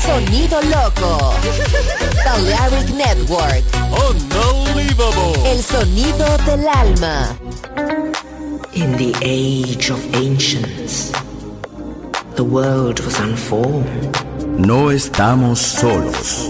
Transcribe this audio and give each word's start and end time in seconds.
Sonido 0.00 0.62
loco. 0.62 1.34
Balearic 2.24 2.90
Network. 2.94 3.64
Unbelievable. 3.90 5.34
El 5.44 5.60
sonido 5.60 6.38
del 6.46 6.68
alma. 6.68 7.36
In 8.74 8.96
the 8.96 9.12
age 9.22 9.90
of 9.90 9.98
ancients, 10.14 11.10
the 12.36 12.44
world 12.44 13.00
was 13.00 13.18
unformed. 13.18 14.16
No 14.56 14.92
estamos 14.92 15.58
solos. 15.58 16.48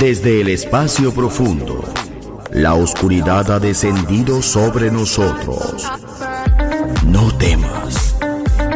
Desde 0.00 0.40
el 0.40 0.48
espacio 0.48 1.12
profundo, 1.12 1.84
la 2.50 2.76
oscuridad 2.76 3.50
ha 3.50 3.60
descendido 3.60 4.40
sobre 4.40 4.90
nosotros. 4.90 5.86
No 7.04 7.30
temas. 7.36 8.13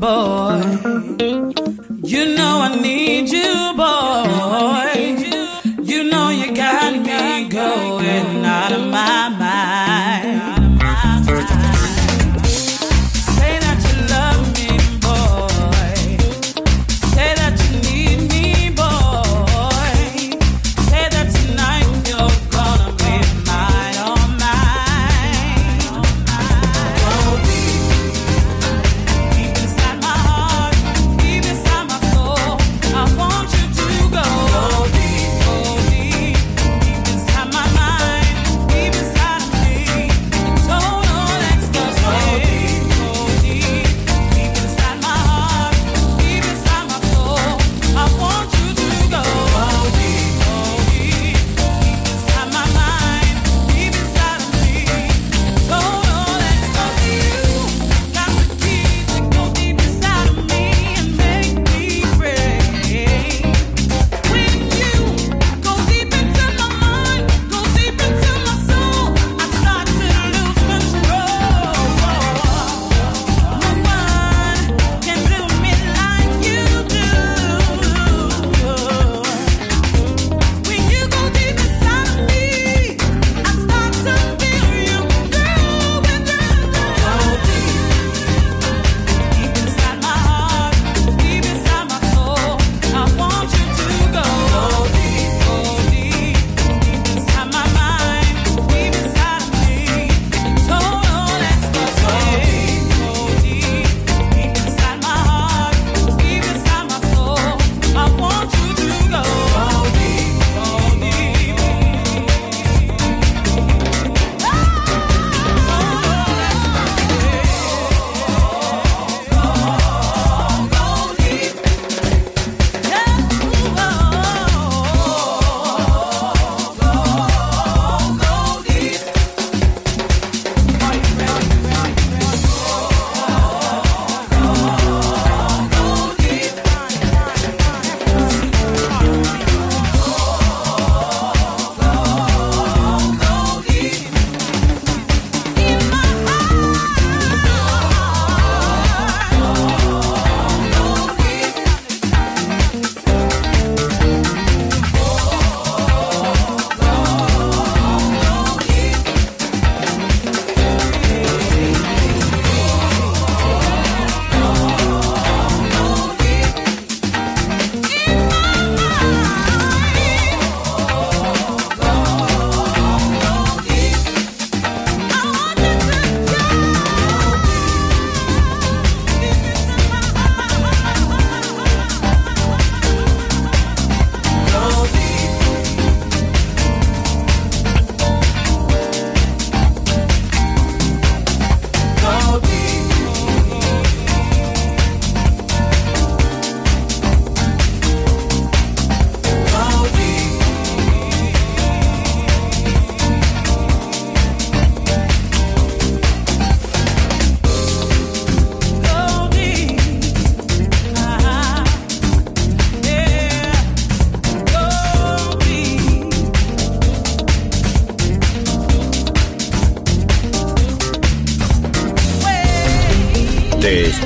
boy. 0.00 0.59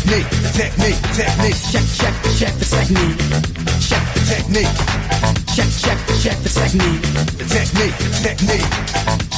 Technique, 0.00 0.30
technique, 0.54 1.02
technique. 1.12 1.56
Check, 1.70 1.84
check, 1.92 2.14
check 2.38 2.54
the 2.54 2.64
technique. 2.64 3.18
Check 3.80 4.02
the 4.14 4.20
technique. 4.24 4.76
Check, 5.54 5.68
check, 5.76 5.98
check 6.22 6.38
the 6.42 6.48
technique. 6.48 7.02
The 7.36 7.44
technique, 7.44 7.96
the 7.98 8.08
technique. 8.24 8.70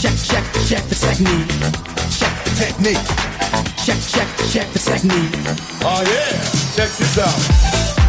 Check, 0.01 0.15
check, 0.23 0.45
check 0.69 0.85
the 0.89 0.95
technique. 0.95 1.49
Check 2.15 2.45
the 2.45 2.51
technique. 2.63 3.07
Check, 3.85 3.99
check, 4.07 4.29
check 4.53 4.73
the 4.73 4.79
technique. 4.79 5.35
Oh 5.83 6.03
yeah, 6.07 6.39
check 6.77 6.91
this 6.97 7.19
out. 7.19 8.02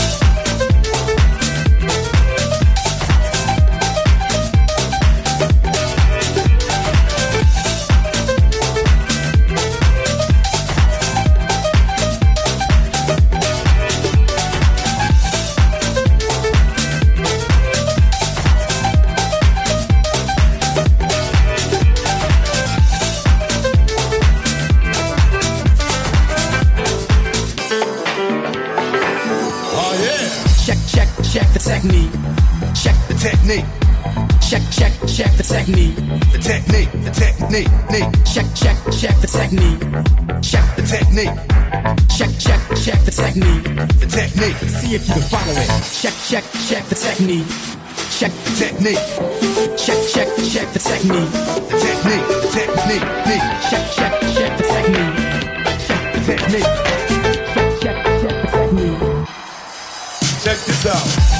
Yeah. 0.00 0.29
technique. 31.80 32.12
Check 32.74 32.96
the 33.08 33.14
technique. 33.14 33.64
Check, 34.40 34.62
check, 34.70 34.92
check 35.06 35.32
the 35.36 35.42
technique. 35.42 35.96
The 36.32 36.38
technique, 36.38 36.92
the 36.92 37.10
technique. 37.10 37.68
Check, 38.26 38.46
check, 38.54 38.76
check 38.92 39.16
the 39.20 39.26
technique. 39.26 39.80
Check 40.42 40.76
the 40.76 40.82
technique. 40.82 41.36
Check, 42.16 42.30
check, 42.38 42.60
check 42.84 43.00
the 43.04 43.10
technique. 43.10 43.64
The 44.00 44.06
technique. 44.06 44.56
See 44.68 44.94
if 44.94 45.08
you 45.08 45.14
can 45.14 45.22
follow 45.32 45.56
it. 45.56 45.68
Check, 46.00 46.14
check, 46.28 46.44
check 46.68 46.84
the 46.88 46.94
technique. 46.94 47.48
Check 48.18 48.32
the 48.44 48.52
technique. 48.60 49.04
Check, 49.78 50.00
check, 50.12 50.28
check 50.52 50.68
the 50.72 50.80
technique. 50.80 51.32
The 51.70 51.78
technique, 51.80 52.26
the 52.28 52.48
technique. 52.52 53.06
Check, 53.70 53.84
check, 53.96 54.12
check 54.36 54.52
the 54.58 54.64
technique. 54.68 55.16
Check 55.86 56.02
the 56.12 56.20
technique. 56.28 56.70
Check, 57.56 57.70
check, 57.80 57.96
check 58.20 58.36
the 58.42 58.50
technique. 58.52 59.00
Check 60.42 60.58
this 60.66 60.86
out. 60.86 61.39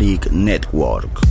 En 0.00 0.06
Balearic 0.06 0.32
Network. 0.32 1.29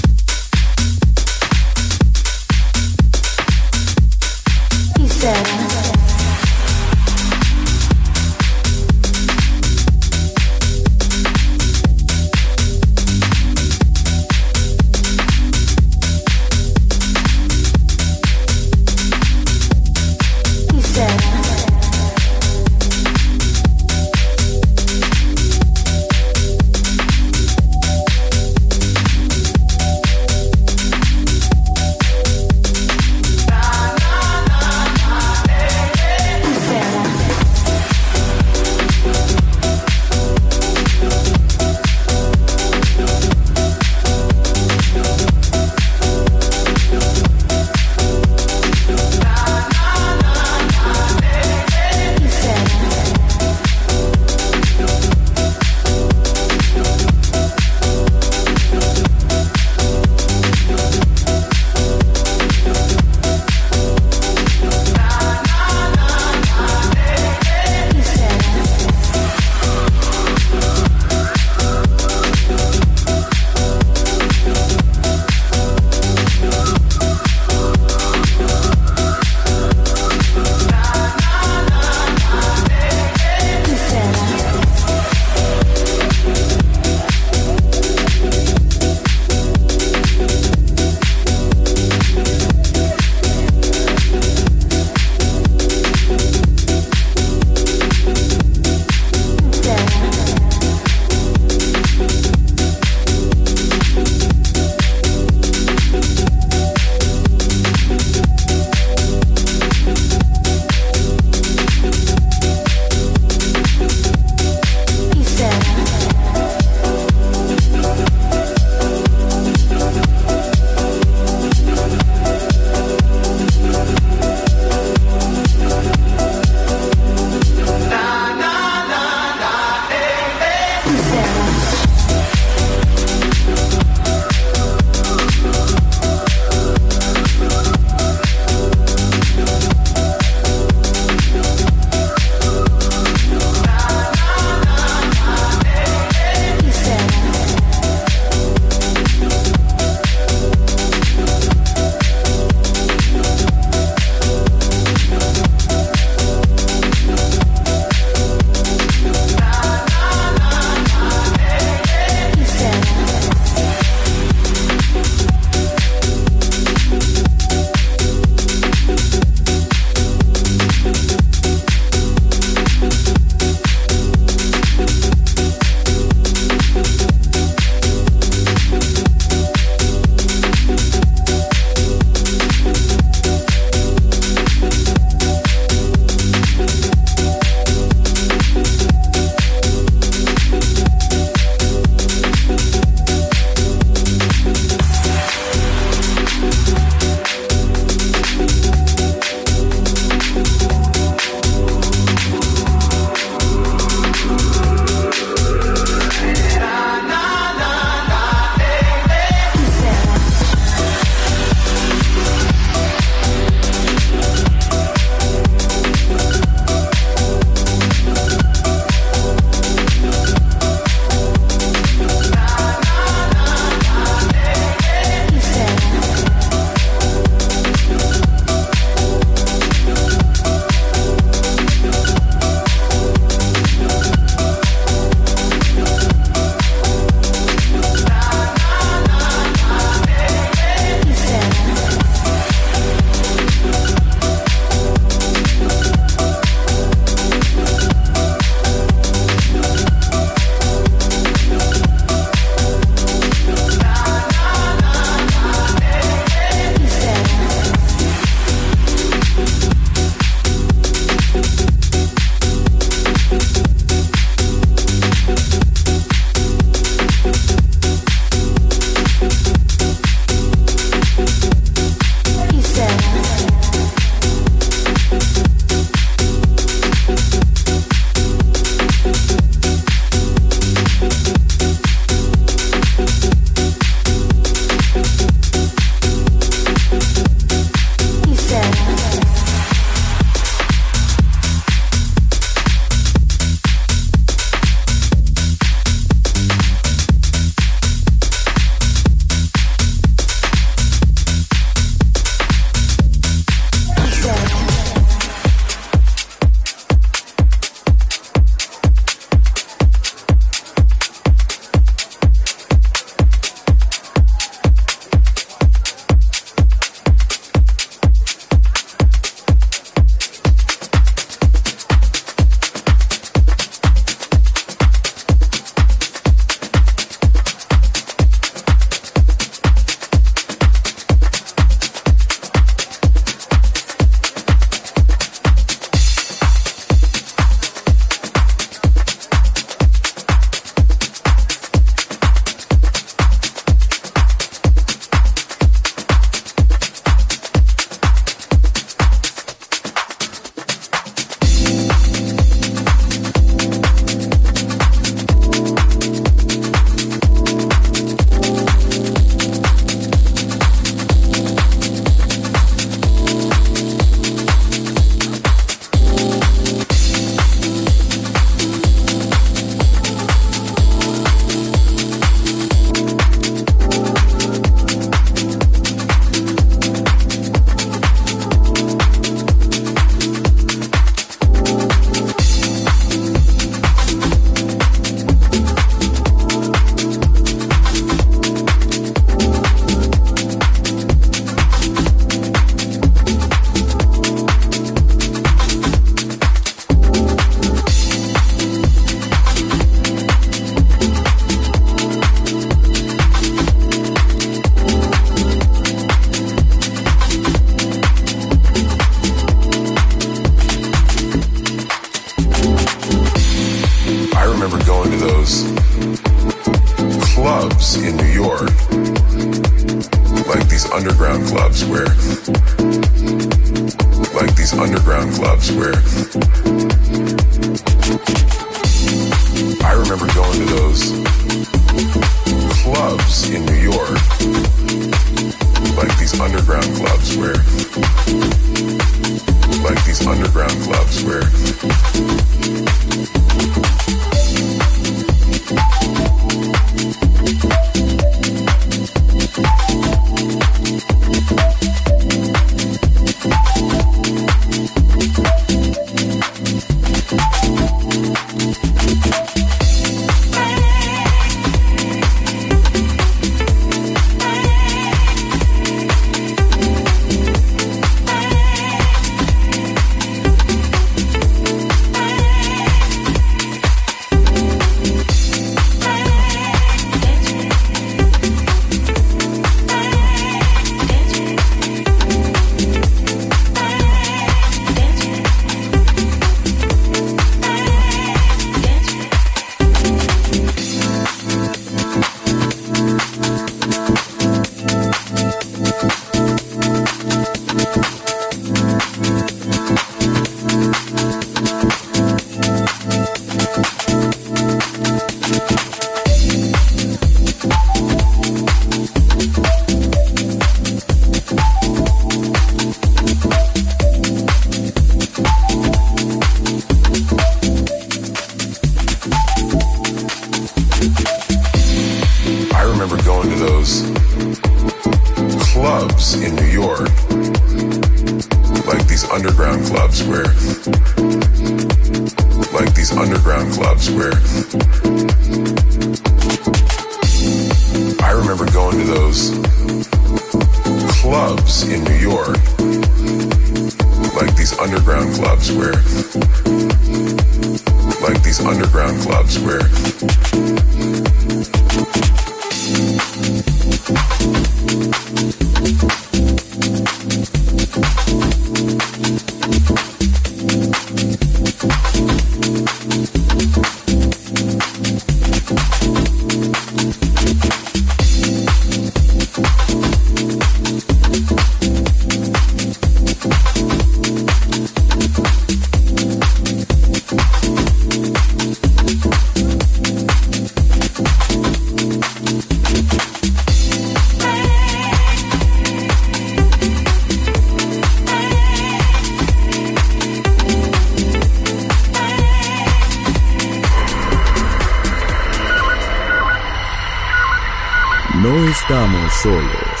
No 598.44 598.68
estamos 598.68 599.32
solos. 599.42 600.00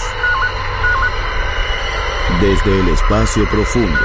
Desde 2.42 2.78
el 2.78 2.88
espacio 2.90 3.48
profundo, 3.48 3.98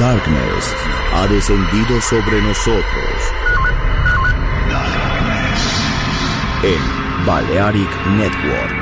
Darkness 0.00 0.74
ha 1.14 1.28
descendido 1.28 2.00
sobre 2.00 2.42
nosotros. 2.42 2.82
En 6.64 7.24
Balearic 7.24 8.06
Network. 8.16 8.80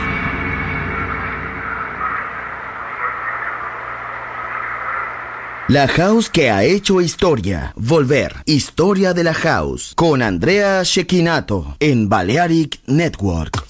La 5.68 5.86
house 5.88 6.30
que 6.30 6.50
ha 6.50 6.64
hecho 6.64 7.02
historia. 7.02 7.74
Volver. 7.76 8.36
Historia 8.46 9.12
de 9.12 9.24
la 9.24 9.34
house. 9.34 9.92
Con 9.94 10.22
Andrea 10.22 10.82
Shekinato. 10.84 11.76
En 11.80 12.08
Balearic 12.08 12.80
Network. 12.86 13.67